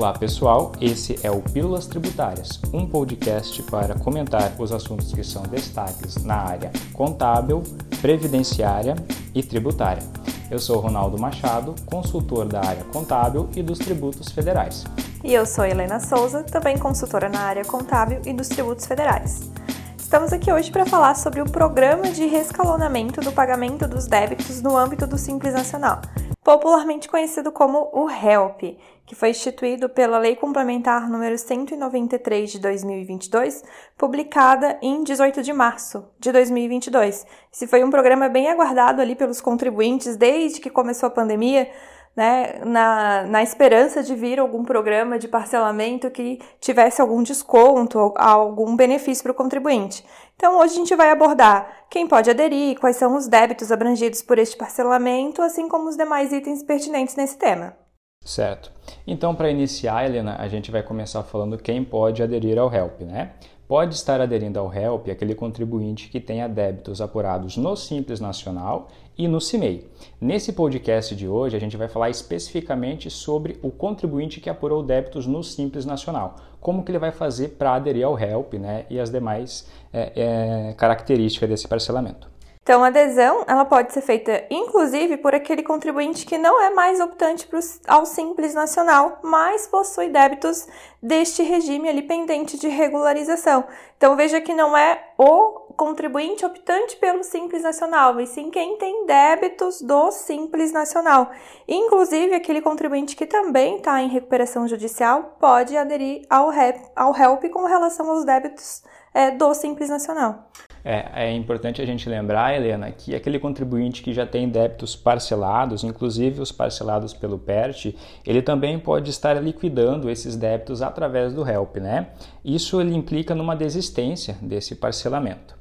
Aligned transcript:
Olá 0.00 0.14
pessoal, 0.14 0.72
esse 0.80 1.20
é 1.22 1.30
o 1.30 1.42
Pílulas 1.42 1.86
Tributárias, 1.86 2.58
um 2.72 2.86
podcast 2.86 3.62
para 3.64 3.94
comentar 3.94 4.50
os 4.58 4.72
assuntos 4.72 5.12
que 5.12 5.22
são 5.22 5.42
destaques 5.42 6.24
na 6.24 6.36
área 6.36 6.72
contábil, 6.94 7.62
previdenciária 8.00 8.96
e 9.34 9.42
tributária. 9.42 10.02
Eu 10.50 10.58
sou 10.58 10.80
Ronaldo 10.80 11.18
Machado, 11.18 11.74
consultor 11.84 12.46
da 12.46 12.60
área 12.60 12.82
contábil 12.84 13.50
e 13.54 13.62
dos 13.62 13.78
tributos 13.78 14.32
federais. 14.32 14.86
E 15.22 15.34
eu 15.34 15.44
sou 15.44 15.66
Helena 15.66 16.00
Souza, 16.00 16.44
também 16.44 16.78
consultora 16.78 17.28
na 17.28 17.40
área 17.40 17.64
contábil 17.66 18.22
e 18.24 18.32
dos 18.32 18.48
tributos 18.48 18.86
federais. 18.86 19.50
Estamos 19.98 20.32
aqui 20.32 20.50
hoje 20.50 20.70
para 20.70 20.86
falar 20.86 21.14
sobre 21.14 21.42
o 21.42 21.44
Programa 21.44 22.10
de 22.10 22.24
Rescalonamento 22.24 23.20
do 23.20 23.32
Pagamento 23.32 23.86
dos 23.86 24.06
Débitos 24.06 24.62
no 24.62 24.78
âmbito 24.78 25.06
do 25.06 25.18
Simples 25.18 25.52
Nacional, 25.52 26.00
popularmente 26.42 27.08
conhecido 27.08 27.52
como 27.52 27.90
o 27.92 28.08
HELP, 28.08 28.78
que 29.04 29.14
foi 29.14 29.30
instituído 29.30 29.88
pela 29.88 30.18
Lei 30.18 30.36
Complementar 30.36 31.10
número 31.10 31.36
193 31.36 32.52
de 32.52 32.58
2022, 32.60 33.62
publicada 33.98 34.78
em 34.80 35.02
18 35.02 35.42
de 35.42 35.52
março 35.52 36.08
de 36.18 36.32
2022. 36.32 37.26
Esse 37.52 37.66
foi 37.66 37.84
um 37.84 37.90
programa 37.90 38.28
bem 38.28 38.48
aguardado 38.48 39.02
ali 39.02 39.14
pelos 39.14 39.40
contribuintes 39.40 40.16
desde 40.16 40.60
que 40.60 40.70
começou 40.70 41.08
a 41.08 41.10
pandemia, 41.10 41.70
né, 42.16 42.60
na, 42.64 43.24
na 43.24 43.42
esperança 43.42 44.02
de 44.02 44.14
vir 44.14 44.38
algum 44.38 44.64
programa 44.64 45.18
de 45.18 45.28
parcelamento 45.28 46.10
que 46.10 46.40
tivesse 46.60 47.00
algum 47.00 47.22
desconto, 47.22 48.12
algum 48.16 48.76
benefício 48.76 49.22
para 49.22 49.32
o 49.32 49.34
contribuinte. 49.34 50.04
Então, 50.36 50.58
hoje 50.58 50.74
a 50.74 50.76
gente 50.76 50.96
vai 50.96 51.10
abordar 51.10 51.84
quem 51.90 52.06
pode 52.06 52.30
aderir, 52.30 52.78
quais 52.78 52.96
são 52.96 53.16
os 53.16 53.28
débitos 53.28 53.70
abrangidos 53.70 54.22
por 54.22 54.38
este 54.38 54.56
parcelamento, 54.56 55.42
assim 55.42 55.68
como 55.68 55.88
os 55.88 55.96
demais 55.96 56.32
itens 56.32 56.62
pertinentes 56.62 57.14
nesse 57.14 57.36
tema. 57.36 57.76
Certo. 58.24 58.70
Então, 59.06 59.34
para 59.34 59.50
iniciar, 59.50 60.04
Helena, 60.04 60.36
a 60.38 60.48
gente 60.48 60.70
vai 60.70 60.82
começar 60.82 61.22
falando 61.22 61.58
quem 61.58 61.84
pode 61.84 62.22
aderir 62.22 62.58
ao 62.58 62.72
HELP, 62.72 63.02
né? 63.02 63.32
Pode 63.70 63.94
estar 63.94 64.20
aderindo 64.20 64.58
ao 64.58 64.74
HELP 64.74 65.12
aquele 65.12 65.32
contribuinte 65.32 66.08
que 66.08 66.18
tenha 66.18 66.48
débitos 66.48 67.00
apurados 67.00 67.56
no 67.56 67.76
Simples 67.76 68.18
Nacional 68.18 68.88
e 69.16 69.28
no 69.28 69.40
CIMEI. 69.40 69.86
Nesse 70.20 70.52
podcast 70.52 71.14
de 71.14 71.28
hoje, 71.28 71.56
a 71.56 71.60
gente 71.60 71.76
vai 71.76 71.86
falar 71.86 72.10
especificamente 72.10 73.08
sobre 73.08 73.60
o 73.62 73.70
contribuinte 73.70 74.40
que 74.40 74.50
apurou 74.50 74.82
débitos 74.82 75.24
no 75.24 75.44
Simples 75.44 75.84
Nacional. 75.84 76.34
Como 76.60 76.82
que 76.82 76.90
ele 76.90 76.98
vai 76.98 77.12
fazer 77.12 77.50
para 77.50 77.74
aderir 77.74 78.04
ao 78.04 78.18
HELP 78.18 78.54
né, 78.54 78.86
e 78.90 78.98
as 78.98 79.08
demais 79.08 79.68
é, 79.92 80.12
é, 80.16 80.72
características 80.72 81.48
desse 81.48 81.68
parcelamento. 81.68 82.28
Então, 82.62 82.84
a 82.84 82.88
adesão 82.88 83.42
ela 83.48 83.64
pode 83.64 83.92
ser 83.92 84.02
feita, 84.02 84.44
inclusive, 84.50 85.16
por 85.16 85.34
aquele 85.34 85.62
contribuinte 85.62 86.26
que 86.26 86.36
não 86.36 86.60
é 86.62 86.70
mais 86.70 87.00
optante 87.00 87.46
pro, 87.46 87.58
ao 87.88 88.04
Simples 88.04 88.52
Nacional, 88.52 89.18
mas 89.22 89.66
possui 89.66 90.10
débitos 90.10 90.68
deste 91.02 91.42
regime 91.42 91.88
ali 91.88 92.02
pendente 92.02 92.58
de 92.58 92.68
regularização. 92.68 93.64
Então, 93.96 94.14
veja 94.14 94.42
que 94.42 94.52
não 94.52 94.76
é 94.76 95.02
o 95.16 95.72
contribuinte 95.74 96.44
optante 96.44 96.96
pelo 96.98 97.24
Simples 97.24 97.62
Nacional, 97.62 98.20
e 98.20 98.26
sim 98.26 98.50
quem 98.50 98.76
tem 98.76 99.06
débitos 99.06 99.80
do 99.80 100.10
Simples 100.10 100.70
Nacional. 100.70 101.30
Inclusive, 101.66 102.34
aquele 102.34 102.60
contribuinte 102.60 103.16
que 103.16 103.24
também 103.24 103.78
está 103.78 104.02
em 104.02 104.08
recuperação 104.08 104.68
judicial 104.68 105.34
pode 105.40 105.74
aderir 105.78 106.26
ao, 106.28 106.50
REP, 106.50 106.78
ao 106.94 107.16
HELP 107.16 107.48
com 107.50 107.64
relação 107.64 108.10
aos 108.10 108.26
débitos 108.26 108.82
é, 109.14 109.30
do 109.30 109.54
Simples 109.54 109.88
Nacional. 109.88 110.50
É, 110.84 111.26
é, 111.26 111.32
importante 111.32 111.82
a 111.82 111.86
gente 111.86 112.08
lembrar, 112.08 112.54
Helena, 112.54 112.90
que 112.90 113.14
aquele 113.14 113.38
contribuinte 113.38 114.02
que 114.02 114.14
já 114.14 114.26
tem 114.26 114.48
débitos 114.48 114.96
parcelados, 114.96 115.84
inclusive 115.84 116.40
os 116.40 116.50
parcelados 116.50 117.12
pelo 117.12 117.38
PERT, 117.38 117.94
ele 118.26 118.40
também 118.40 118.78
pode 118.78 119.10
estar 119.10 119.34
liquidando 119.42 120.08
esses 120.08 120.36
débitos 120.36 120.80
através 120.80 121.34
do 121.34 121.46
HELP, 121.46 121.76
né? 121.76 122.08
Isso 122.44 122.80
ele 122.80 122.94
implica 122.94 123.34
numa 123.34 123.54
desistência 123.54 124.36
desse 124.40 124.74
parcelamento. 124.74 125.59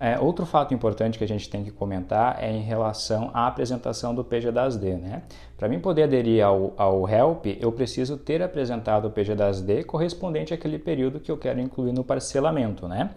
É, 0.00 0.18
outro 0.18 0.46
fato 0.46 0.72
importante 0.72 1.18
que 1.18 1.24
a 1.24 1.28
gente 1.28 1.50
tem 1.50 1.64
que 1.64 1.72
comentar 1.72 2.42
é 2.42 2.52
em 2.52 2.62
relação 2.62 3.30
à 3.34 3.48
apresentação 3.48 4.14
do 4.14 4.22
PG 4.22 4.52
das 4.52 4.76
D. 4.76 4.94
Né? 4.94 5.22
Para 5.56 5.68
mim 5.68 5.80
poder 5.80 6.04
aderir 6.04 6.44
ao, 6.44 6.72
ao 6.76 7.08
HELP, 7.08 7.58
eu 7.60 7.72
preciso 7.72 8.16
ter 8.16 8.40
apresentado 8.40 9.08
o 9.08 9.10
PG 9.10 9.34
das 9.34 9.60
D 9.60 9.82
correspondente 9.82 10.54
àquele 10.54 10.78
período 10.78 11.18
que 11.18 11.32
eu 11.32 11.36
quero 11.36 11.60
incluir 11.60 11.92
no 11.92 12.04
parcelamento. 12.04 12.86
Né? 12.86 13.10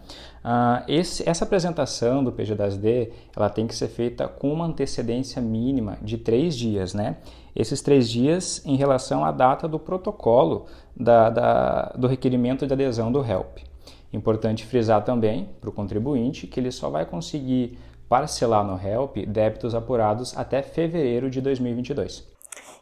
Ah, 0.44 0.84
esse, 0.88 1.28
essa 1.30 1.46
apresentação 1.46 2.24
do 2.24 2.32
PG 2.32 2.56
das 2.56 2.76
D 2.76 3.12
ela 3.36 3.50
tem 3.50 3.68
que 3.68 3.76
ser 3.76 3.88
feita 3.88 4.28
com 4.28 4.52
uma 4.52 4.66
antecedência 4.66 5.40
mínima 5.40 6.00
de 6.02 6.18
três 6.18 6.56
dias. 6.56 6.96
Né? 6.96 7.18
Esses 7.56 7.82
três 7.82 8.10
dias 8.10 8.66
em 8.66 8.76
relação 8.76 9.24
à 9.24 9.32
data 9.32 9.68
do 9.68 9.78
protocolo 9.78 10.66
da, 10.96 11.30
da, 11.30 11.94
do 11.96 12.08
requerimento 12.08 12.66
de 12.66 12.74
adesão 12.74 13.12
do 13.12 13.24
HELP. 13.24 13.71
Importante 14.14 14.66
frisar 14.66 15.04
também 15.04 15.50
para 15.60 15.70
o 15.70 15.74
contribuinte 15.74 16.48
que 16.48 16.60
ele 16.60 16.72
só 16.72 16.90
vai 16.90 17.06
conseguir 17.06 17.78
parcelar 18.10 18.66
no 18.66 18.78
HELP 18.78 19.26
débitos 19.26 19.74
apurados 19.74 20.38
até 20.38 20.62
fevereiro 20.62 21.30
de 21.30 21.40
2022. 21.40 22.30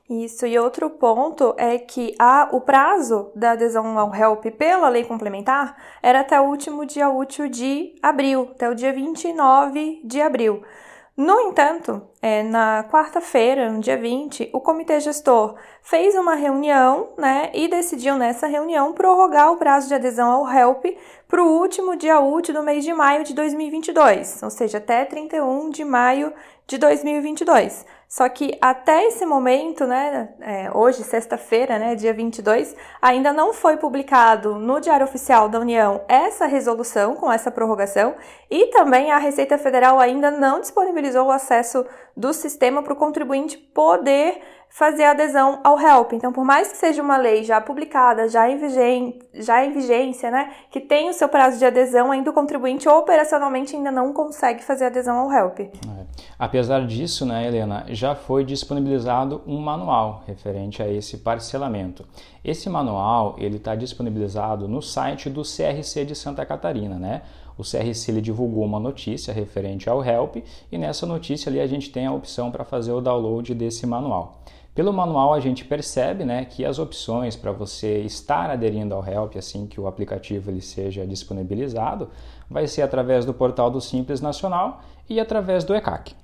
Isso, 0.09 0.47
e 0.47 0.57
outro 0.57 0.89
ponto 0.89 1.53
é 1.55 1.77
que 1.77 2.15
a, 2.17 2.49
o 2.51 2.61
prazo 2.61 3.29
da 3.35 3.51
adesão 3.51 3.99
ao 3.99 4.11
HELP 4.13 4.45
pela 4.57 4.89
lei 4.89 5.03
complementar 5.03 5.77
era 6.01 6.21
até 6.21 6.41
o 6.41 6.45
último 6.45 6.83
dia 6.83 7.07
útil 7.09 7.47
de 7.47 7.93
abril, 8.01 8.49
até 8.55 8.67
o 8.67 8.73
dia 8.73 8.91
29 8.91 10.01
de 10.03 10.19
abril. 10.19 10.63
No 11.19 11.37
entanto, 11.41 12.01
é, 12.21 12.43
na 12.43 12.85
quarta-feira, 12.89 13.69
no 13.69 13.81
dia 13.81 13.97
20, 13.97 14.51
o 14.53 14.61
comitê 14.61 15.01
gestor 15.01 15.55
fez 15.83 16.15
uma 16.15 16.33
reunião 16.33 17.09
né, 17.17 17.51
e 17.53 17.67
decidiu 17.67 18.15
nessa 18.15 18.47
reunião 18.47 18.93
prorrogar 18.93 19.51
o 19.51 19.57
prazo 19.57 19.89
de 19.89 19.95
adesão 19.95 20.31
ao 20.31 20.49
HELP 20.49 20.97
para 21.27 21.43
o 21.43 21.59
último 21.59 21.97
dia 21.97 22.21
útil 22.21 22.53
do 22.53 22.63
mês 22.63 22.85
de 22.85 22.93
maio 22.93 23.25
de 23.25 23.33
2022, 23.33 24.43
ou 24.43 24.49
seja, 24.49 24.77
até 24.77 25.03
31 25.03 25.69
de 25.71 25.83
maio 25.83 26.31
de 26.65 26.77
2022. 26.77 27.85
Só 28.09 28.27
que 28.27 28.57
até 28.59 29.05
esse 29.05 29.23
momento, 29.23 29.85
né, 29.85 30.29
é, 30.41 30.71
hoje, 30.73 31.03
sexta-feira, 31.03 31.77
né, 31.77 31.93
dia 31.93 32.11
22, 32.11 32.75
ainda 32.99 33.31
não 33.31 33.53
foi 33.53 33.77
publicado 33.77 34.55
no 34.55 34.81
Diário 34.81 35.05
Oficial 35.05 35.47
da 35.47 35.59
União 35.59 36.01
essa 36.07 36.47
resolução 36.47 37.15
com 37.15 37.31
essa 37.31 37.51
prorrogação 37.51 38.15
e 38.49 38.65
também 38.71 39.11
a 39.11 39.19
Receita 39.19 39.59
Federal 39.59 39.99
ainda 39.99 40.31
não 40.31 40.59
disponibilizou 40.59 41.27
o 41.27 41.31
acesso 41.31 41.85
do 42.17 42.33
sistema 42.33 42.81
para 42.81 42.93
o 42.93 42.95
contribuinte 42.95 43.59
poder 43.59 44.41
fazer 44.69 45.03
adesão 45.03 45.59
ao 45.63 45.79
HELP. 45.79 46.13
Então, 46.13 46.33
por 46.33 46.43
mais 46.43 46.71
que 46.71 46.77
seja 46.77 47.03
uma 47.03 47.17
lei 47.17 47.43
já 47.43 47.61
publicada, 47.61 48.27
já 48.27 48.49
em, 48.49 48.57
vigência, 48.57 49.19
já 49.35 49.63
em 49.63 49.71
vigência, 49.71 50.31
né, 50.31 50.51
que 50.71 50.79
tem 50.79 51.09
o 51.09 51.13
seu 51.13 51.29
prazo 51.29 51.59
de 51.59 51.65
adesão, 51.65 52.11
ainda 52.11 52.31
o 52.31 52.33
contribuinte 52.33 52.89
operacionalmente 52.89 53.75
ainda 53.75 53.91
não 53.91 54.11
consegue 54.11 54.63
fazer 54.63 54.85
adesão 54.85 55.15
ao 55.19 55.31
HELP. 55.31 55.71
Apesar 56.37 56.85
disso, 56.85 57.25
né, 57.25 57.47
Helena, 57.47 57.85
já 57.89 58.15
foi 58.15 58.43
disponibilizado 58.43 59.41
um 59.45 59.57
manual 59.57 60.23
referente 60.25 60.81
a 60.81 60.87
esse 60.87 61.17
parcelamento. 61.17 62.05
Esse 62.43 62.69
manual 62.69 63.35
ele 63.37 63.57
está 63.57 63.75
disponibilizado 63.75 64.67
no 64.67 64.81
site 64.81 65.29
do 65.29 65.41
CRC 65.41 66.05
de 66.05 66.15
Santa 66.15 66.45
Catarina, 66.45 66.95
né? 66.95 67.21
O 67.57 67.61
CRC 67.61 68.11
ele 68.11 68.21
divulgou 68.21 68.63
uma 68.63 68.79
notícia 68.79 69.33
referente 69.33 69.89
ao 69.89 70.03
HELP 70.03 70.37
e 70.71 70.77
nessa 70.77 71.05
notícia 71.05 71.49
ali 71.49 71.59
a 71.59 71.67
gente 71.67 71.89
tem 71.89 72.05
a 72.05 72.13
opção 72.13 72.49
para 72.51 72.63
fazer 72.63 72.93
o 72.93 73.01
download 73.01 73.53
desse 73.53 73.85
manual. 73.85 74.41
Pelo 74.73 74.93
manual 74.93 75.33
a 75.33 75.39
gente 75.39 75.65
percebe 75.65 76.23
né, 76.23 76.45
que 76.45 76.63
as 76.63 76.79
opções 76.79 77.35
para 77.35 77.51
você 77.51 77.99
estar 77.99 78.49
aderindo 78.49 78.95
ao 78.95 79.05
Help 79.05 79.35
assim 79.35 79.67
que 79.67 79.79
o 79.79 79.87
aplicativo 79.87 80.49
ele 80.49 80.61
seja 80.61 81.05
disponibilizado 81.05 82.09
vai 82.49 82.67
ser 82.67 82.81
através 82.81 83.25
do 83.25 83.33
portal 83.33 83.69
do 83.69 83.81
Simples 83.81 84.21
Nacional 84.21 84.81
e 85.09 85.19
através 85.19 85.63
do 85.63 85.75
ECAC. 85.75 86.15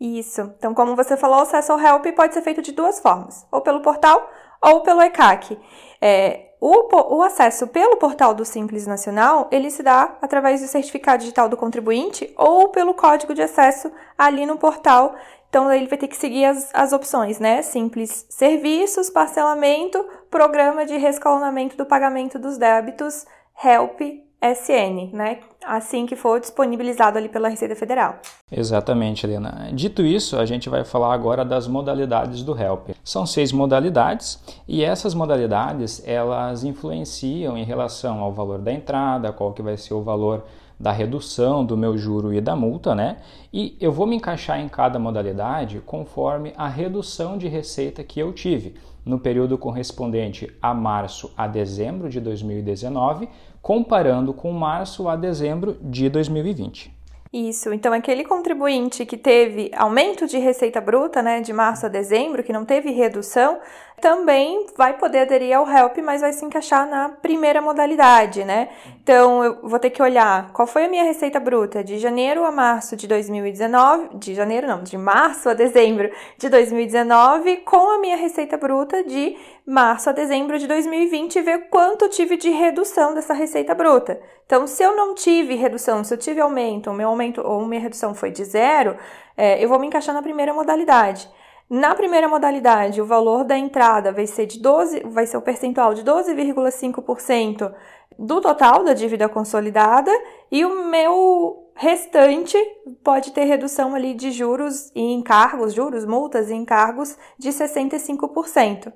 Isso. 0.00 0.42
Então, 0.58 0.74
como 0.74 0.96
você 0.96 1.16
falou, 1.16 1.38
o 1.38 1.42
acesso 1.42 1.72
ao 1.72 1.80
Help 1.80 2.06
pode 2.14 2.34
ser 2.34 2.42
feito 2.42 2.60
de 2.60 2.72
duas 2.72 3.00
formas, 3.00 3.46
ou 3.50 3.60
pelo 3.60 3.80
portal 3.80 4.28
ou 4.60 4.80
pelo 4.80 5.00
ECAC. 5.02 5.58
É, 6.00 6.50
o, 6.60 7.16
o, 7.16 7.22
acesso 7.22 7.66
pelo 7.66 7.96
portal 7.96 8.34
do 8.34 8.44
Simples 8.44 8.86
Nacional, 8.86 9.48
ele 9.50 9.70
se 9.70 9.82
dá 9.82 10.16
através 10.22 10.62
do 10.62 10.66
certificado 10.66 11.20
digital 11.20 11.48
do 11.48 11.56
contribuinte 11.56 12.32
ou 12.38 12.70
pelo 12.70 12.94
código 12.94 13.34
de 13.34 13.42
acesso 13.42 13.92
ali 14.16 14.46
no 14.46 14.56
portal 14.56 15.14
então, 15.54 15.72
ele 15.72 15.86
vai 15.86 15.96
ter 15.96 16.08
que 16.08 16.16
seguir 16.16 16.46
as, 16.46 16.68
as 16.74 16.92
opções, 16.92 17.38
né? 17.38 17.62
Simples 17.62 18.26
serviços, 18.28 19.08
parcelamento, 19.08 20.04
programa 20.28 20.84
de 20.84 20.96
rescalonamento 20.96 21.76
do 21.76 21.86
pagamento 21.86 22.40
dos 22.40 22.58
débitos, 22.58 23.24
HELP 23.64 24.24
SN, 24.42 25.12
né? 25.12 25.38
Assim 25.64 26.06
que 26.06 26.16
for 26.16 26.40
disponibilizado 26.40 27.18
ali 27.18 27.28
pela 27.28 27.48
Receita 27.48 27.76
Federal. 27.76 28.16
Exatamente, 28.50 29.24
Helena. 29.24 29.70
Dito 29.72 30.02
isso, 30.02 30.36
a 30.36 30.44
gente 30.44 30.68
vai 30.68 30.84
falar 30.84 31.14
agora 31.14 31.44
das 31.44 31.68
modalidades 31.68 32.42
do 32.42 32.60
HELP. 32.60 32.90
São 33.04 33.24
seis 33.24 33.52
modalidades 33.52 34.42
e 34.66 34.82
essas 34.82 35.14
modalidades 35.14 36.02
elas 36.04 36.64
influenciam 36.64 37.56
em 37.56 37.64
relação 37.64 38.18
ao 38.18 38.32
valor 38.32 38.58
da 38.58 38.72
entrada, 38.72 39.32
qual 39.32 39.52
que 39.52 39.62
vai 39.62 39.76
ser 39.76 39.94
o 39.94 40.02
valor 40.02 40.44
da 40.78 40.92
redução 40.92 41.64
do 41.64 41.76
meu 41.76 41.96
juro 41.96 42.32
e 42.32 42.40
da 42.40 42.56
multa, 42.56 42.94
né? 42.94 43.18
E 43.52 43.76
eu 43.80 43.92
vou 43.92 44.06
me 44.06 44.16
encaixar 44.16 44.60
em 44.60 44.68
cada 44.68 44.98
modalidade 44.98 45.80
conforme 45.84 46.52
a 46.56 46.68
redução 46.68 47.38
de 47.38 47.48
receita 47.48 48.02
que 48.02 48.20
eu 48.20 48.32
tive 48.32 48.74
no 49.04 49.18
período 49.18 49.58
correspondente 49.58 50.50
a 50.60 50.72
março 50.72 51.32
a 51.36 51.46
dezembro 51.46 52.08
de 52.08 52.20
2019, 52.20 53.28
comparando 53.60 54.32
com 54.32 54.50
março 54.52 55.08
a 55.08 55.16
dezembro 55.16 55.76
de 55.80 56.08
2020. 56.08 56.94
Isso, 57.32 57.72
então 57.72 57.92
aquele 57.92 58.22
contribuinte 58.22 59.04
que 59.04 59.16
teve 59.16 59.68
aumento 59.76 60.24
de 60.24 60.38
receita 60.38 60.80
bruta, 60.80 61.20
né, 61.20 61.40
de 61.40 61.52
março 61.52 61.84
a 61.84 61.88
dezembro, 61.88 62.44
que 62.44 62.52
não 62.52 62.64
teve 62.64 62.92
redução, 62.92 63.58
também 64.00 64.66
vai 64.76 64.94
poder 64.98 65.20
aderir 65.20 65.56
ao 65.56 65.66
HELP, 65.66 65.98
mas 65.98 66.20
vai 66.20 66.32
se 66.32 66.44
encaixar 66.44 66.88
na 66.88 67.08
primeira 67.08 67.62
modalidade, 67.62 68.44
né? 68.44 68.68
Então 69.02 69.42
eu 69.42 69.58
vou 69.62 69.78
ter 69.78 69.90
que 69.90 70.02
olhar 70.02 70.50
qual 70.52 70.66
foi 70.66 70.84
a 70.84 70.88
minha 70.88 71.04
receita 71.04 71.40
bruta 71.40 71.82
de 71.82 71.98
janeiro 71.98 72.44
a 72.44 72.50
março 72.50 72.96
de 72.96 73.06
2019, 73.06 74.16
de 74.16 74.34
janeiro 74.34 74.66
não, 74.66 74.82
de 74.82 74.98
março 74.98 75.48
a 75.48 75.54
dezembro 75.54 76.10
de 76.36 76.48
2019, 76.48 77.58
com 77.58 77.90
a 77.94 77.98
minha 77.98 78.16
receita 78.16 78.56
bruta 78.56 79.02
de 79.04 79.36
março 79.66 80.10
a 80.10 80.12
dezembro 80.12 80.58
de 80.58 80.66
2020 80.66 81.36
e 81.36 81.42
ver 81.42 81.68
quanto 81.70 82.08
tive 82.08 82.36
de 82.36 82.50
redução 82.50 83.14
dessa 83.14 83.32
receita 83.32 83.74
bruta. 83.74 84.20
Então, 84.44 84.66
se 84.66 84.82
eu 84.82 84.94
não 84.94 85.14
tive 85.14 85.54
redução, 85.54 86.04
se 86.04 86.12
eu 86.12 86.18
tive 86.18 86.40
aumento, 86.40 86.92
meu 86.92 87.08
aumento 87.08 87.40
ou 87.40 87.64
minha 87.64 87.80
redução 87.80 88.14
foi 88.14 88.30
de 88.30 88.44
zero, 88.44 88.96
é, 89.36 89.62
eu 89.64 89.68
vou 89.68 89.78
me 89.78 89.86
encaixar 89.86 90.14
na 90.14 90.20
primeira 90.20 90.52
modalidade. 90.52 91.28
Na 91.68 91.94
primeira 91.94 92.28
modalidade, 92.28 93.00
o 93.00 93.06
valor 93.06 93.42
da 93.42 93.56
entrada 93.56 94.12
vai 94.12 94.26
ser 94.26 94.46
de 94.46 94.60
12, 94.60 95.00
vai 95.06 95.26
ser 95.26 95.36
o 95.36 95.42
percentual 95.42 95.94
de 95.94 96.02
12,5% 96.04 97.74
do 98.18 98.40
total 98.40 98.84
da 98.84 98.92
dívida 98.92 99.28
consolidada 99.28 100.10
e 100.52 100.64
o 100.64 100.84
meu 100.84 101.70
restante 101.74 102.56
pode 103.02 103.32
ter 103.32 103.44
redução 103.44 103.94
ali 103.94 104.14
de 104.14 104.30
juros 104.30 104.90
e 104.94 105.12
encargos, 105.12 105.74
juros, 105.74 106.04
multas 106.04 106.50
e 106.50 106.54
encargos 106.54 107.16
de 107.38 107.48
65%. 107.48 108.92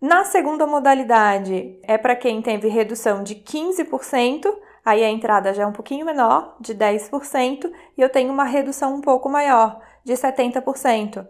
Na 0.00 0.24
segunda 0.24 0.66
modalidade, 0.66 1.78
é 1.82 1.96
para 1.96 2.16
quem 2.16 2.42
teve 2.42 2.68
redução 2.68 3.22
de 3.22 3.34
15%, 3.36 4.46
aí 4.84 5.04
a 5.04 5.10
entrada 5.10 5.52
já 5.52 5.62
é 5.62 5.66
um 5.66 5.72
pouquinho 5.72 6.06
menor, 6.06 6.56
de 6.58 6.74
10%, 6.74 7.70
e 7.96 8.00
eu 8.00 8.08
tenho 8.08 8.32
uma 8.32 8.44
redução 8.44 8.94
um 8.94 9.00
pouco 9.00 9.28
maior, 9.28 9.78
de 10.02 10.14
70%. 10.14 11.26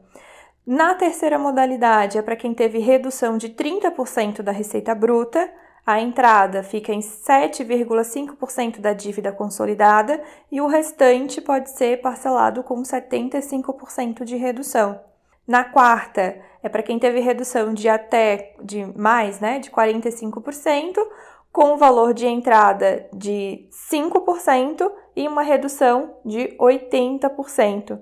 Na 0.66 0.94
terceira 0.94 1.38
modalidade, 1.38 2.18
é 2.18 2.22
para 2.22 2.36
quem 2.36 2.52
teve 2.54 2.78
redução 2.78 3.38
de 3.38 3.48
30% 3.48 4.42
da 4.42 4.52
receita 4.52 4.94
bruta, 4.94 5.50
a 5.86 6.00
entrada 6.00 6.62
fica 6.62 6.92
em 6.92 7.00
7,5% 7.00 8.80
da 8.80 8.92
dívida 8.92 9.32
consolidada 9.32 10.22
e 10.52 10.60
o 10.60 10.66
restante 10.66 11.40
pode 11.40 11.70
ser 11.70 12.00
parcelado 12.00 12.62
com 12.62 12.82
75% 12.82 14.24
de 14.24 14.36
redução. 14.36 15.00
Na 15.48 15.64
quarta, 15.64 16.38
é 16.62 16.68
para 16.68 16.82
quem 16.82 16.98
teve 16.98 17.18
redução 17.20 17.74
de 17.74 17.88
até 17.88 18.54
de 18.62 18.84
mais, 18.96 19.40
né, 19.40 19.58
de 19.58 19.70
45%, 19.70 20.94
com 21.50 21.76
valor 21.76 22.14
de 22.14 22.26
entrada 22.26 23.08
de 23.12 23.66
5% 23.70 24.92
e 25.16 25.26
uma 25.26 25.42
redução 25.42 26.14
de 26.24 26.56
80%. 26.58 27.98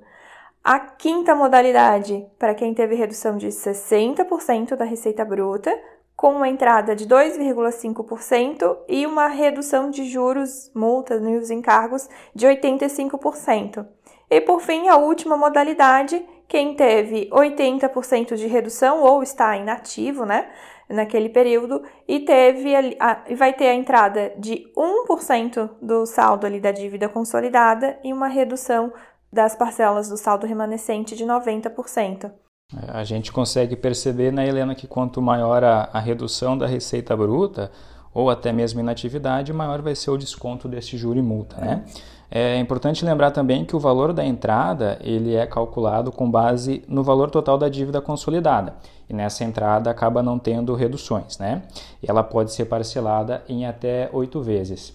A 0.62 0.78
quinta 0.80 1.34
modalidade, 1.34 2.26
para 2.38 2.54
quem 2.54 2.74
teve 2.74 2.94
redução 2.94 3.36
de 3.36 3.48
60% 3.48 4.76
da 4.76 4.84
receita 4.84 5.24
bruta, 5.24 5.72
com 6.14 6.32
uma 6.32 6.48
entrada 6.48 6.96
de 6.96 7.06
2,5% 7.06 8.76
e 8.88 9.06
uma 9.06 9.28
redução 9.28 9.88
de 9.88 10.04
juros, 10.04 10.70
multas 10.74 11.22
e 11.22 11.36
os 11.36 11.48
encargos 11.48 12.08
de 12.34 12.46
85%. 12.46 13.86
E 14.28 14.40
por 14.40 14.60
fim, 14.60 14.88
a 14.88 14.96
última 14.96 15.36
modalidade, 15.36 16.22
quem 16.48 16.74
teve 16.74 17.30
80% 17.30 18.34
de 18.34 18.46
redução 18.48 19.00
ou 19.02 19.22
está 19.22 19.56
inativo, 19.56 20.26
né, 20.26 20.50
naquele 20.88 21.28
período 21.28 21.82
e 22.06 22.20
teve 22.20 22.74
a, 22.98 23.22
vai 23.36 23.52
ter 23.52 23.68
a 23.68 23.74
entrada 23.74 24.32
de 24.38 24.66
1% 24.76 25.70
do 25.80 26.06
saldo 26.06 26.46
ali 26.46 26.60
da 26.60 26.72
dívida 26.72 27.08
consolidada 27.08 27.98
e 28.02 28.12
uma 28.12 28.26
redução 28.26 28.92
das 29.32 29.54
parcelas 29.54 30.08
do 30.08 30.16
saldo 30.16 30.46
remanescente 30.46 31.16
de 31.16 31.24
90%. 31.24 32.30
É, 32.76 32.90
a 32.90 33.04
gente 33.04 33.32
consegue 33.32 33.76
perceber, 33.76 34.32
né, 34.32 34.46
Helena, 34.46 34.74
que 34.74 34.86
quanto 34.86 35.22
maior 35.22 35.64
a, 35.64 35.88
a 35.92 35.98
redução 35.98 36.56
da 36.56 36.66
receita 36.66 37.16
bruta, 37.16 37.70
ou 38.12 38.30
até 38.30 38.52
mesmo 38.52 38.80
inatividade, 38.80 39.52
maior 39.52 39.80
vai 39.80 39.94
ser 39.94 40.10
o 40.10 40.16
desconto 40.16 40.68
desse 40.68 40.96
juro 40.96 41.18
e 41.18 41.22
multa, 41.22 41.56
né? 41.60 41.84
É 42.30 42.58
importante 42.58 43.06
lembrar 43.06 43.30
também 43.30 43.64
que 43.64 43.74
o 43.74 43.80
valor 43.80 44.12
da 44.12 44.22
entrada 44.22 44.98
ele 45.00 45.34
é 45.34 45.46
calculado 45.46 46.12
com 46.12 46.30
base 46.30 46.84
no 46.86 47.02
valor 47.02 47.30
total 47.30 47.56
da 47.56 47.70
dívida 47.70 48.02
consolidada 48.02 48.74
e 49.08 49.14
nessa 49.14 49.44
entrada 49.44 49.90
acaba 49.90 50.22
não 50.22 50.38
tendo 50.38 50.74
reduções, 50.74 51.38
né? 51.38 51.62
E 52.02 52.10
ela 52.10 52.22
pode 52.22 52.52
ser 52.52 52.66
parcelada 52.66 53.42
em 53.48 53.64
até 53.64 54.10
oito 54.12 54.42
vezes. 54.42 54.92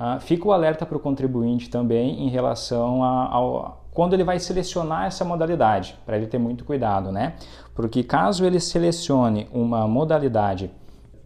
Uh, 0.00 0.18
fica 0.18 0.48
o 0.48 0.52
alerta 0.52 0.86
para 0.86 0.96
o 0.96 1.00
contribuinte 1.00 1.68
também 1.68 2.26
em 2.26 2.30
relação 2.30 3.04
a, 3.04 3.28
ao 3.34 3.80
quando 3.92 4.14
ele 4.14 4.24
vai 4.24 4.38
selecionar 4.38 5.06
essa 5.06 5.24
modalidade, 5.24 5.98
para 6.06 6.16
ele 6.16 6.26
ter 6.26 6.38
muito 6.38 6.64
cuidado, 6.64 7.12
né? 7.12 7.34
Porque 7.74 8.02
caso 8.04 8.46
ele 8.46 8.60
selecione 8.60 9.48
uma 9.52 9.86
modalidade 9.86 10.70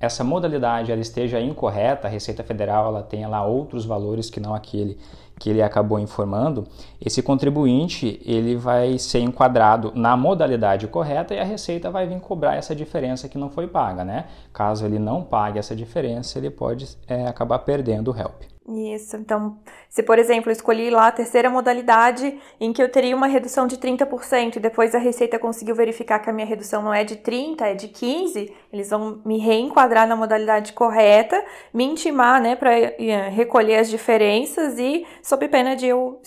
essa 0.05 0.23
modalidade 0.23 0.93
ela 0.93 1.01
esteja 1.01 1.41
incorreta, 1.41 2.07
a 2.07 2.11
Receita 2.11 2.45
Federal 2.45 2.89
ela 2.89 3.03
tenha 3.03 3.29
lá 3.29 3.45
outros 3.45 3.85
valores 3.85 4.29
que 4.31 4.39
não 4.39 4.55
aquele 4.55 4.99
que 5.37 5.51
ele 5.51 5.61
acabou 5.61 5.99
informando, 5.99 6.65
esse 7.05 7.21
contribuinte 7.21 8.21
ele 8.25 8.55
vai 8.55 8.99
ser 8.99 9.19
enquadrado 9.19 9.91
na 9.93 10.17
modalidade 10.17 10.87
correta 10.87 11.35
e 11.35 11.41
a 11.41 11.45
Receita 11.45 11.91
vai 11.91 12.07
vir 12.07 12.21
cobrar 12.21 12.55
essa 12.55 12.73
diferença 12.73 13.29
que 13.29 13.37
não 13.37 13.51
foi 13.51 13.67
paga, 13.67 14.05
né? 14.05 14.27
Caso 14.53 14.87
ele 14.87 14.99
não 14.99 15.23
pague 15.23 15.59
essa 15.59 15.75
diferença, 15.75 16.39
ele 16.39 16.51
pode 16.51 16.97
é, 17.09 17.27
acabar 17.27 17.59
perdendo 17.59 18.13
o 18.13 18.17
HELP. 18.17 18.54
Isso. 18.67 19.19
Então, 19.19 19.59
se 19.91 20.03
por 20.03 20.19
exemplo, 20.19 20.51
escolhi 20.51 20.89
lá 20.89 21.09
a 21.09 21.13
terceira 21.13 21.51
modalidade 21.51 22.41
em 22.59 22.73
que 22.73 22.83
eu 22.83 22.91
teria 22.91 23.15
uma 23.15 23.27
redução 23.27 23.67
de 23.67 23.77
30% 23.77 24.57
e 24.57 24.61
depois 24.61 24.95
a 24.95 24.99
Receita 24.99 25.39
conseguiu 25.39 25.75
verificar 25.75 26.19
que 26.19 26.31
a 26.31 26.33
minha 26.33 26.47
redução 26.47 26.83
não 26.83 26.93
é 26.93 27.05
de 27.05 27.17
30, 27.17 27.67
é 27.67 27.75
de 27.75 27.89
15, 27.89 28.51
eles 28.73 28.89
vão 28.89 29.21
me 29.23 29.37
reenquadrar 29.39 30.09
na 30.09 30.17
modalidade 30.17 30.73
correta, 30.73 31.45
me 31.75 31.85
intimar, 31.85 32.41
né, 32.41 32.57
para 32.57 32.73
eh, 32.73 33.29
recolher 33.29 33.77
as 33.77 33.91
diferenças 33.91 34.79
e 34.79 35.07
sob 35.23 35.47
pena 35.49 35.77
de 35.77 35.87
eu 35.87 36.19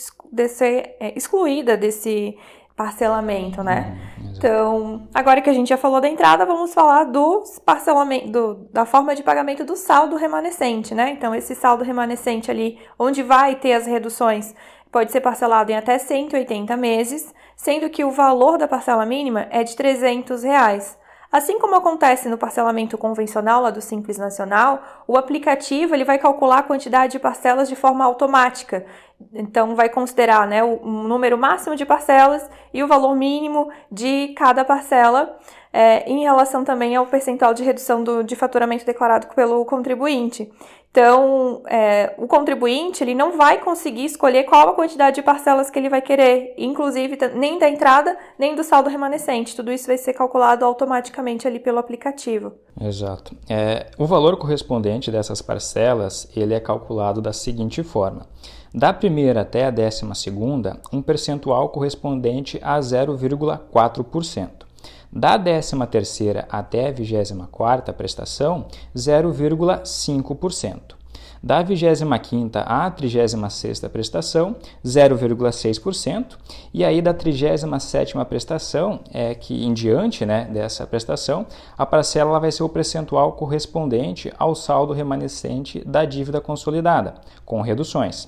ser 0.47 0.95
é, 0.99 1.17
excluída 1.17 1.75
desse 1.75 2.37
parcelamento, 2.77 3.63
né? 3.63 3.97
Uhum, 4.19 4.33
então, 4.37 5.07
agora 5.11 5.41
que 5.41 5.49
a 5.49 5.53
gente 5.53 5.67
já 5.67 5.77
falou 5.77 5.99
da 5.99 6.07
entrada, 6.07 6.45
vamos 6.45 6.75
falar 6.75 7.05
do 7.05 7.43
parcelamento, 7.65 8.29
do, 8.29 8.53
da 8.71 8.85
forma 8.85 9.15
de 9.15 9.23
pagamento 9.23 9.65
do 9.65 9.75
saldo 9.75 10.15
remanescente, 10.15 10.93
né? 10.93 11.09
Então, 11.09 11.33
esse 11.33 11.55
saldo 11.55 11.83
remanescente 11.83 12.51
ali, 12.51 12.77
onde 12.99 13.23
vai 13.23 13.55
ter 13.55 13.73
as 13.73 13.87
reduções, 13.87 14.53
pode 14.91 15.11
ser 15.11 15.21
parcelado 15.21 15.71
em 15.71 15.75
até 15.75 15.97
180 15.97 16.77
meses, 16.77 17.33
sendo 17.55 17.89
que 17.89 18.05
o 18.05 18.11
valor 18.11 18.59
da 18.59 18.67
parcela 18.67 19.07
mínima 19.07 19.47
é 19.49 19.63
de 19.63 19.75
300 19.75 20.43
reais. 20.43 20.95
Assim 21.31 21.59
como 21.59 21.75
acontece 21.75 22.29
no 22.29 22.37
parcelamento 22.37 22.97
convencional 22.97 23.61
lá 23.61 23.69
do 23.69 23.81
Simples 23.81 24.17
Nacional, 24.17 24.81
o 25.05 25.17
aplicativo 25.17 25.93
ele 25.93 26.05
vai 26.05 26.17
calcular 26.17 26.59
a 26.59 26.63
quantidade 26.63 27.13
de 27.13 27.19
parcelas 27.19 27.67
de 27.67 27.75
forma 27.75 28.05
automática. 28.05 28.85
Então, 29.33 29.75
vai 29.75 29.89
considerar 29.89 30.47
né, 30.47 30.63
o 30.63 30.85
número 30.85 31.37
máximo 31.37 31.75
de 31.75 31.85
parcelas 31.85 32.49
e 32.73 32.81
o 32.81 32.87
valor 32.87 33.15
mínimo 33.15 33.69
de 33.91 34.33
cada 34.37 34.63
parcela, 34.63 35.37
é, 35.77 36.09
em 36.09 36.21
relação 36.21 36.63
também 36.63 36.95
ao 36.95 37.05
percentual 37.05 37.53
de 37.53 37.61
redução 37.61 38.03
do, 38.03 38.23
de 38.23 38.35
faturamento 38.35 38.83
declarado 38.83 39.27
pelo 39.35 39.63
contribuinte. 39.63 40.51
Então, 40.89 41.61
é, 41.67 42.15
o 42.17 42.25
contribuinte 42.25 43.03
ele 43.03 43.13
não 43.13 43.37
vai 43.37 43.59
conseguir 43.59 44.05
escolher 44.05 44.45
qual 44.45 44.69
a 44.69 44.73
quantidade 44.73 45.17
de 45.17 45.21
parcelas 45.21 45.69
que 45.69 45.77
ele 45.77 45.87
vai 45.87 46.01
querer, 46.01 46.55
inclusive 46.57 47.15
nem 47.35 47.59
da 47.59 47.69
entrada 47.69 48.17
nem 48.39 48.55
do 48.55 48.63
saldo 48.63 48.89
remanescente. 48.89 49.55
Tudo 49.55 49.71
isso 49.71 49.85
vai 49.85 49.99
ser 49.99 50.13
calculado 50.13 50.65
automaticamente 50.65 51.47
ali 51.47 51.59
pelo 51.59 51.77
aplicativo. 51.77 52.53
Exato. 52.81 53.37
É, 53.47 53.85
o 53.99 54.07
valor 54.07 54.35
correspondente 54.37 55.11
dessas 55.11 55.43
parcelas 55.43 56.27
ele 56.35 56.55
é 56.55 56.59
calculado 56.59 57.21
da 57.21 57.33
seguinte 57.33 57.83
forma: 57.83 58.25
da 58.73 58.91
primeira 58.91 59.41
até 59.41 59.65
a 59.65 59.69
décima 59.69 60.15
segunda, 60.15 60.79
um 60.91 61.03
percentual 61.03 61.69
correspondente 61.69 62.59
a 62.63 62.79
0,4%. 62.79 64.66
Da 65.11 65.39
13ª 65.39 66.45
até 66.49 66.89
a 66.89 66.93
24ª 66.93 67.93
prestação, 67.93 68.65
0,5%. 68.95 70.95
Da 71.41 71.63
25ª 71.63 72.63
à 72.65 72.91
36ª 72.91 73.89
prestação, 73.89 74.55
0,6%, 74.83 76.37
e 76.73 76.83
aí 76.83 77.01
da 77.01 77.13
37ª 77.13 78.25
prestação, 78.25 78.99
é 79.13 79.35
que 79.35 79.63
em 79.63 79.73
diante, 79.73 80.25
né, 80.25 80.45
dessa 80.45 80.85
prestação, 80.87 81.45
a 81.77 81.85
parcela 81.85 82.39
vai 82.39 82.51
ser 82.51 82.63
o 82.63 82.69
percentual 82.69 83.33
correspondente 83.33 84.33
ao 84.37 84.55
saldo 84.55 84.93
remanescente 84.93 85.83
da 85.85 86.05
dívida 86.05 86.41
consolidada, 86.41 87.15
com 87.45 87.61
reduções. 87.61 88.27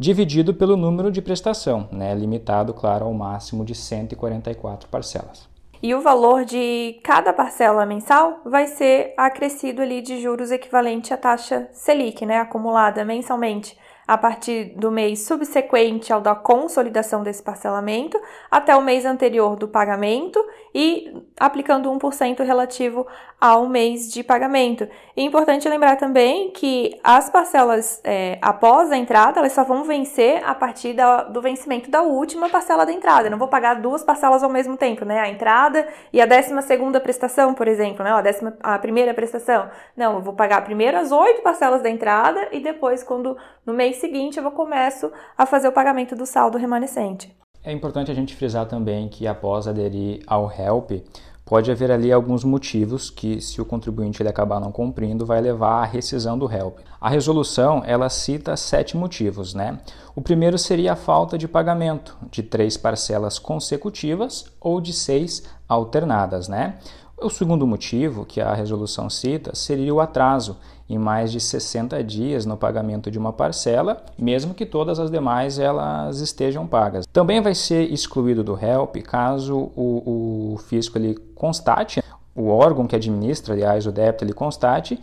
dividido 0.00 0.54
pelo 0.54 0.78
número 0.78 1.12
de 1.12 1.20
prestação, 1.20 1.86
né, 1.92 2.14
limitado, 2.14 2.72
claro, 2.72 3.04
ao 3.04 3.12
máximo 3.12 3.66
de 3.66 3.74
144 3.74 4.88
parcelas. 4.88 5.46
E 5.82 5.94
o 5.94 6.00
valor 6.02 6.44
de 6.44 7.00
cada 7.02 7.32
parcela 7.32 7.86
mensal 7.86 8.42
vai 8.44 8.66
ser 8.66 9.14
acrescido 9.16 9.80
ali 9.80 10.02
de 10.02 10.20
juros 10.20 10.50
equivalente 10.50 11.14
à 11.14 11.16
taxa 11.16 11.70
Selic, 11.72 12.26
né, 12.26 12.38
acumulada 12.38 13.02
mensalmente 13.02 13.78
a 14.06 14.18
partir 14.18 14.74
do 14.76 14.90
mês 14.90 15.20
subsequente 15.20 16.12
ao 16.12 16.20
da 16.20 16.34
consolidação 16.34 17.22
desse 17.22 17.42
parcelamento 17.42 18.20
até 18.50 18.76
o 18.76 18.82
mês 18.82 19.06
anterior 19.06 19.56
do 19.56 19.68
pagamento 19.68 20.44
e 20.74 21.12
aplicando 21.38 21.90
1% 21.90 22.44
relativo 22.44 23.06
ao 23.40 23.66
mês 23.66 24.12
de 24.12 24.22
pagamento. 24.22 24.86
É 25.16 25.22
importante 25.22 25.68
lembrar 25.68 25.96
também 25.96 26.50
que 26.50 26.98
as 27.02 27.30
parcelas 27.30 28.00
é, 28.04 28.38
após 28.42 28.92
a 28.92 28.96
entrada, 28.96 29.40
elas 29.40 29.52
só 29.52 29.64
vão 29.64 29.84
vencer 29.84 30.42
a 30.44 30.54
partir 30.54 30.92
da, 30.92 31.24
do 31.24 31.40
vencimento 31.40 31.90
da 31.90 32.02
última 32.02 32.48
parcela 32.48 32.84
da 32.84 32.92
entrada. 32.92 33.26
Eu 33.26 33.30
não 33.30 33.38
vou 33.38 33.48
pagar 33.48 33.74
duas 33.74 34.04
parcelas 34.04 34.42
ao 34.42 34.50
mesmo 34.50 34.76
tempo, 34.76 35.04
né? 35.04 35.20
A 35.20 35.28
entrada 35.28 35.88
e 36.12 36.20
a 36.20 36.26
décima 36.26 36.60
segunda 36.60 37.00
prestação, 37.00 37.54
por 37.54 37.66
exemplo, 37.66 38.04
né? 38.04 38.12
A, 38.12 38.20
décima, 38.20 38.56
a 38.62 38.78
primeira 38.78 39.14
prestação. 39.14 39.70
Não, 39.96 40.16
eu 40.16 40.20
vou 40.20 40.34
pagar 40.34 40.62
primeiro 40.62 40.98
as 40.98 41.10
oito 41.10 41.42
parcelas 41.42 41.82
da 41.82 41.88
entrada 41.88 42.48
e 42.52 42.60
depois, 42.60 43.02
quando 43.02 43.36
no 43.64 43.72
mês 43.72 43.96
seguinte 43.96 44.38
eu 44.38 44.50
começo 44.50 45.10
a 45.36 45.46
fazer 45.46 45.68
o 45.68 45.72
pagamento 45.72 46.14
do 46.14 46.26
saldo 46.26 46.58
remanescente. 46.58 47.39
É 47.62 47.70
importante 47.70 48.10
a 48.10 48.14
gente 48.14 48.34
frisar 48.34 48.66
também 48.66 49.06
que 49.08 49.26
após 49.26 49.68
aderir 49.68 50.22
ao 50.26 50.50
HELP, 50.50 51.02
pode 51.44 51.70
haver 51.70 51.90
ali 51.90 52.10
alguns 52.10 52.42
motivos 52.42 53.10
que, 53.10 53.38
se 53.40 53.60
o 53.60 53.66
contribuinte 53.66 54.22
ele 54.22 54.30
acabar 54.30 54.58
não 54.58 54.72
cumprindo, 54.72 55.26
vai 55.26 55.42
levar 55.42 55.82
à 55.82 55.84
rescisão 55.84 56.38
do 56.38 56.50
HELP. 56.50 56.78
A 56.98 57.10
resolução 57.10 57.82
ela 57.84 58.08
cita 58.08 58.56
sete 58.56 58.96
motivos, 58.96 59.52
né? 59.52 59.78
O 60.16 60.22
primeiro 60.22 60.56
seria 60.56 60.94
a 60.94 60.96
falta 60.96 61.36
de 61.36 61.46
pagamento 61.46 62.16
de 62.30 62.42
três 62.42 62.78
parcelas 62.78 63.38
consecutivas 63.38 64.46
ou 64.58 64.80
de 64.80 64.94
seis 64.94 65.42
alternadas, 65.68 66.48
né? 66.48 66.78
O 67.22 67.28
segundo 67.28 67.66
motivo 67.66 68.24
que 68.24 68.40
a 68.40 68.54
resolução 68.54 69.10
cita 69.10 69.54
seria 69.54 69.92
o 69.92 70.00
atraso 70.00 70.56
em 70.88 70.96
mais 70.96 71.30
de 71.30 71.38
60 71.38 72.02
dias 72.02 72.46
no 72.46 72.56
pagamento 72.56 73.10
de 73.10 73.18
uma 73.18 73.30
parcela, 73.30 74.02
mesmo 74.18 74.54
que 74.54 74.64
todas 74.64 74.98
as 74.98 75.10
demais 75.10 75.58
elas 75.58 76.20
estejam 76.20 76.66
pagas. 76.66 77.06
Também 77.12 77.42
vai 77.42 77.54
ser 77.54 77.92
excluído 77.92 78.42
do 78.42 78.58
HELP 78.58 79.02
caso 79.02 79.70
o, 79.76 80.54
o 80.54 80.58
fisco 80.58 80.96
ele 80.96 81.14
constate, 81.34 82.02
o 82.34 82.48
órgão 82.48 82.86
que 82.86 82.96
administra, 82.96 83.52
aliás, 83.52 83.86
o 83.86 83.92
débito, 83.92 84.24
ele 84.24 84.32
constate 84.32 84.98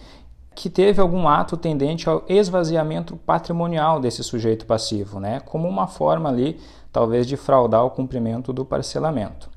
que 0.56 0.72
teve 0.72 1.00
algum 1.00 1.28
ato 1.28 1.56
tendente 1.56 2.10
ao 2.10 2.24
esvaziamento 2.28 3.16
patrimonial 3.16 4.00
desse 4.00 4.24
sujeito 4.24 4.66
passivo, 4.66 5.20
né? 5.20 5.40
como 5.42 5.68
uma 5.68 5.86
forma 5.86 6.30
ali, 6.30 6.60
talvez, 6.92 7.28
de 7.28 7.38
fraudar 7.38 7.86
o 7.86 7.92
cumprimento 7.92 8.52
do 8.52 8.66
parcelamento. 8.66 9.48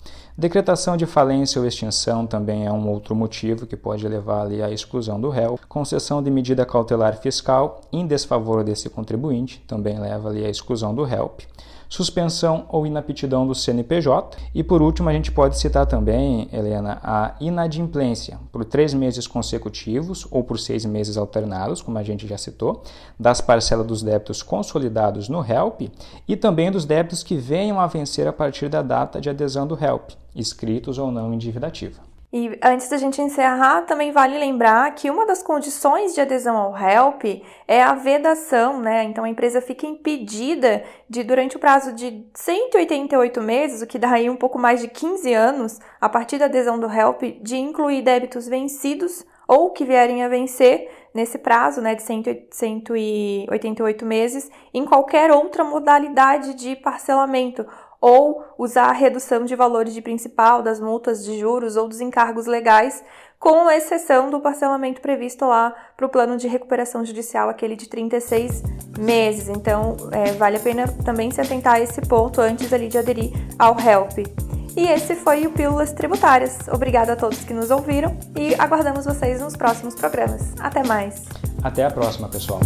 Decretação 0.40 0.96
de 0.96 1.04
falência 1.04 1.60
ou 1.60 1.68
extinção 1.68 2.26
também 2.26 2.64
é 2.64 2.72
um 2.72 2.88
outro 2.88 3.14
motivo 3.14 3.66
que 3.66 3.76
pode 3.76 4.08
levar 4.08 4.40
ali 4.40 4.62
à 4.62 4.70
exclusão 4.70 5.20
do 5.20 5.28
réu. 5.28 5.60
Concessão 5.68 6.22
de 6.22 6.30
medida 6.30 6.64
cautelar 6.64 7.18
fiscal 7.18 7.82
em 7.92 8.06
desfavor 8.06 8.64
desse 8.64 8.88
contribuinte 8.88 9.62
também 9.68 10.00
leva 10.00 10.30
ali 10.30 10.42
à 10.42 10.48
exclusão 10.48 10.94
do 10.94 11.06
HELP 11.06 11.42
suspensão 11.90 12.64
ou 12.68 12.86
inaptidão 12.86 13.46
do 13.46 13.54
CNPJ. 13.54 14.38
E 14.54 14.62
por 14.62 14.80
último, 14.80 15.10
a 15.10 15.12
gente 15.12 15.32
pode 15.32 15.58
citar 15.58 15.84
também, 15.86 16.48
Helena, 16.52 17.00
a 17.02 17.34
inadimplência 17.40 18.38
por 18.52 18.64
três 18.64 18.94
meses 18.94 19.26
consecutivos 19.26 20.26
ou 20.30 20.44
por 20.44 20.58
seis 20.58 20.86
meses 20.86 21.16
alternados, 21.16 21.82
como 21.82 21.98
a 21.98 22.02
gente 22.02 22.26
já 22.26 22.38
citou, 22.38 22.84
das 23.18 23.40
parcelas 23.40 23.86
dos 23.86 24.02
débitos 24.02 24.42
consolidados 24.42 25.28
no 25.28 25.44
HELP 25.44 25.90
e 26.28 26.36
também 26.36 26.70
dos 26.70 26.84
débitos 26.84 27.24
que 27.24 27.36
venham 27.36 27.80
a 27.80 27.88
vencer 27.88 28.28
a 28.28 28.32
partir 28.32 28.68
da 28.68 28.80
data 28.80 29.20
de 29.20 29.28
adesão 29.28 29.66
do 29.66 29.74
HELP, 29.74 30.12
escritos 30.34 30.96
ou 30.96 31.10
não 31.10 31.34
em 31.34 31.38
dívida 31.38 31.66
ativa. 31.66 32.09
E 32.32 32.56
antes 32.62 32.88
da 32.88 32.96
gente 32.96 33.20
encerrar, 33.20 33.82
também 33.82 34.12
vale 34.12 34.38
lembrar 34.38 34.94
que 34.94 35.10
uma 35.10 35.26
das 35.26 35.42
condições 35.42 36.14
de 36.14 36.20
adesão 36.20 36.56
ao 36.56 36.78
HELP 36.78 37.42
é 37.66 37.82
a 37.82 37.92
vedação, 37.92 38.80
né? 38.80 39.02
Então 39.02 39.24
a 39.24 39.28
empresa 39.28 39.60
fica 39.60 39.84
impedida 39.84 40.84
de, 41.08 41.24
durante 41.24 41.56
o 41.56 41.58
prazo 41.58 41.92
de 41.92 42.24
188 42.32 43.42
meses, 43.42 43.82
o 43.82 43.86
que 43.86 43.98
dá 43.98 44.12
aí 44.12 44.30
um 44.30 44.36
pouco 44.36 44.60
mais 44.60 44.80
de 44.80 44.86
15 44.86 45.34
anos, 45.34 45.80
a 46.00 46.08
partir 46.08 46.38
da 46.38 46.44
adesão 46.44 46.78
do 46.78 46.86
HELP, 46.86 47.40
de 47.42 47.56
incluir 47.56 48.02
débitos 48.02 48.46
vencidos 48.46 49.26
ou 49.48 49.70
que 49.70 49.84
vierem 49.84 50.22
a 50.22 50.28
vencer 50.28 50.88
nesse 51.12 51.36
prazo 51.36 51.80
né, 51.80 51.96
de 51.96 52.04
188 52.04 54.06
meses 54.06 54.48
em 54.72 54.84
qualquer 54.84 55.32
outra 55.32 55.64
modalidade 55.64 56.54
de 56.54 56.76
parcelamento 56.76 57.66
ou 58.00 58.42
usar 58.56 58.86
a 58.86 58.92
redução 58.92 59.44
de 59.44 59.54
valores 59.54 59.92
de 59.92 60.00
principal, 60.00 60.62
das 60.62 60.80
multas 60.80 61.24
de 61.24 61.38
juros 61.38 61.76
ou 61.76 61.86
dos 61.86 62.00
encargos 62.00 62.46
legais, 62.46 63.04
com 63.38 63.70
exceção 63.70 64.30
do 64.30 64.40
parcelamento 64.40 65.00
previsto 65.00 65.46
lá 65.46 65.74
para 65.96 66.06
o 66.06 66.08
plano 66.08 66.36
de 66.36 66.46
recuperação 66.46 67.04
judicial, 67.04 67.48
aquele 67.48 67.74
de 67.74 67.88
36 67.88 68.62
meses. 68.98 69.48
Então, 69.48 69.96
é, 70.12 70.32
vale 70.32 70.56
a 70.56 70.60
pena 70.60 70.86
também 71.04 71.30
se 71.30 71.40
atentar 71.40 71.74
a 71.74 71.80
esse 71.80 72.00
ponto 72.02 72.40
antes 72.40 72.72
ali 72.72 72.88
de 72.88 72.98
aderir 72.98 73.32
ao 73.58 73.78
HELP. 73.78 74.26
E 74.76 74.86
esse 74.86 75.14
foi 75.16 75.46
o 75.46 75.50
Pílulas 75.50 75.92
Tributárias. 75.92 76.68
Obrigada 76.68 77.14
a 77.14 77.16
todos 77.16 77.40
que 77.40 77.52
nos 77.52 77.70
ouviram 77.70 78.16
e 78.36 78.54
aguardamos 78.54 79.04
vocês 79.04 79.40
nos 79.40 79.56
próximos 79.56 79.94
programas. 79.94 80.54
Até 80.60 80.84
mais! 80.84 81.24
Até 81.62 81.84
a 81.84 81.90
próxima, 81.90 82.28
pessoal! 82.28 82.60